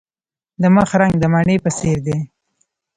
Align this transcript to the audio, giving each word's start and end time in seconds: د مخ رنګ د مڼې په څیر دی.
د 0.61 0.63
مخ 0.75 0.89
رنګ 1.01 1.13
د 1.19 1.23
مڼې 1.33 1.57
په 1.63 1.69
څیر 1.77 1.97
دی. 2.05 2.17